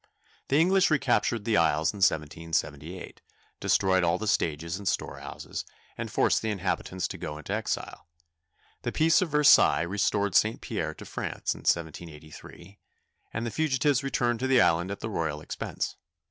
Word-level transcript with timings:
The 0.47 0.57
English 0.59 0.89
recaptured 0.89 1.45
the 1.45 1.57
isles 1.57 1.93
in 1.93 1.97
1778, 1.97 3.21
destroyed 3.59 4.03
all 4.03 4.17
the 4.17 4.25
stages 4.27 4.79
and 4.79 4.87
store 4.87 5.19
houses, 5.19 5.63
and 5.95 6.11
forced 6.11 6.41
the 6.41 6.49
inhabitants 6.49 7.07
to 7.09 7.19
go 7.19 7.37
into 7.37 7.53
exile. 7.53 8.07
The 8.81 8.91
peace 8.91 9.21
of 9.21 9.29
Versailles 9.29 9.83
restored 9.83 10.33
St. 10.33 10.59
Pierre 10.59 10.95
to 10.95 11.05
France 11.05 11.53
in 11.53 11.59
1783, 11.59 12.79
and 13.31 13.45
the 13.45 13.51
fugitives 13.51 14.01
returned 14.01 14.39
to 14.39 14.47
the 14.47 14.59
island 14.59 14.89
at 14.89 15.01
the 15.01 15.09
royal 15.11 15.39
expense. 15.39 15.97